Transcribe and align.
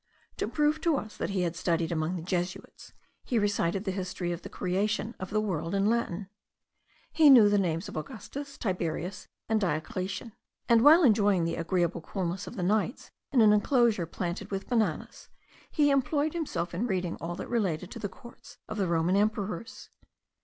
To 0.37 0.47
prove 0.47 0.81
to 0.81 0.95
us 0.97 1.15
that 1.17 1.29
he 1.29 1.43
had 1.43 1.55
studied 1.55 1.91
among 1.91 2.15
the 2.15 2.23
Jesuits, 2.23 2.91
he 3.23 3.37
recited 3.37 3.83
the 3.83 3.91
history 3.91 4.31
of 4.31 4.41
the 4.41 4.49
creation 4.49 5.13
of 5.19 5.29
the 5.29 5.39
world 5.39 5.75
in 5.75 5.85
Latin. 5.85 6.27
He 7.11 7.29
knew 7.29 7.49
the 7.49 7.59
names 7.59 7.87
of 7.87 7.95
Augustus, 7.95 8.57
Tiberius, 8.57 9.27
and 9.47 9.61
Diocletian; 9.61 10.31
and 10.67 10.81
while 10.83 11.03
enjoying 11.03 11.43
the 11.45 11.53
agreeable 11.53 12.01
coolness 12.01 12.47
of 12.47 12.55
the 12.55 12.63
nights 12.63 13.11
in 13.31 13.41
an 13.41 13.53
enclosure 13.53 14.07
planted 14.07 14.49
with 14.49 14.67
bananas, 14.67 15.29
he 15.69 15.91
employed 15.91 16.33
himself 16.33 16.73
in 16.73 16.87
reading 16.87 17.15
all 17.17 17.35
that 17.35 17.47
related 17.47 17.91
to 17.91 17.99
the 17.99 18.09
courts 18.09 18.57
of 18.67 18.77
the 18.79 18.87
Roman 18.87 19.15
emperors. 19.15 19.91